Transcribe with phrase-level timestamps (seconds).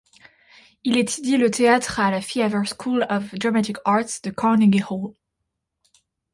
[0.83, 5.13] Il étudie le théâtre à la Theater School of Dramatic Arts de Carnegie Hall.